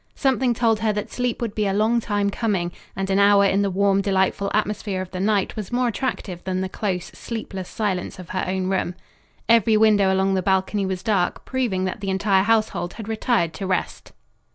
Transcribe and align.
Something 0.15 0.55
told 0.55 0.79
her 0.79 0.91
that 0.93 1.11
sleep 1.11 1.43
would 1.43 1.53
be 1.53 1.67
a 1.67 1.75
long 1.75 1.99
time 1.99 2.31
coming, 2.31 2.71
and 2.95 3.07
an 3.11 3.19
hour 3.19 3.45
in 3.45 3.61
the 3.61 3.69
warm, 3.69 4.01
delightful 4.01 4.49
atmosphere 4.51 4.99
of 4.99 5.11
the 5.11 5.19
night 5.19 5.55
was 5.55 5.71
more 5.71 5.87
attractive 5.89 6.43
than 6.43 6.61
the 6.61 6.69
close, 6.69 7.11
sleepless 7.13 7.69
silence 7.69 8.17
of 8.17 8.29
her 8.29 8.43
own 8.47 8.67
room. 8.67 8.95
Every 9.47 9.77
window 9.77 10.11
along 10.11 10.33
the 10.33 10.41
balcony 10.41 10.87
was 10.87 11.03
dark, 11.03 11.45
proving 11.45 11.85
that 11.85 12.01
the 12.01 12.09
entire 12.09 12.41
household 12.41 12.93
had 12.93 13.07
retired 13.07 13.53
to 13.53 13.67
rest. 13.67 14.11